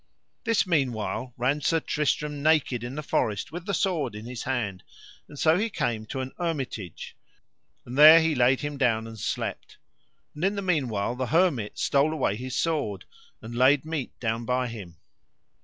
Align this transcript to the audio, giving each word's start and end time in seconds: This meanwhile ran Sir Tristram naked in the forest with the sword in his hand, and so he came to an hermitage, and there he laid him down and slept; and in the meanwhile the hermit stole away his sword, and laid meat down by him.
This 0.45 0.65
meanwhile 0.65 1.31
ran 1.37 1.61
Sir 1.61 1.79
Tristram 1.79 2.41
naked 2.41 2.83
in 2.83 2.95
the 2.95 3.03
forest 3.03 3.51
with 3.51 3.67
the 3.67 3.73
sword 3.75 4.15
in 4.15 4.25
his 4.25 4.41
hand, 4.41 4.81
and 5.27 5.37
so 5.37 5.59
he 5.59 5.69
came 5.69 6.07
to 6.07 6.21
an 6.21 6.31
hermitage, 6.39 7.15
and 7.85 7.95
there 7.95 8.19
he 8.19 8.33
laid 8.33 8.61
him 8.61 8.79
down 8.79 9.05
and 9.05 9.19
slept; 9.19 9.77
and 10.33 10.43
in 10.43 10.55
the 10.55 10.63
meanwhile 10.63 11.13
the 11.15 11.27
hermit 11.27 11.77
stole 11.77 12.13
away 12.13 12.35
his 12.35 12.55
sword, 12.55 13.05
and 13.43 13.53
laid 13.53 13.85
meat 13.85 14.19
down 14.19 14.43
by 14.43 14.65
him. 14.69 14.97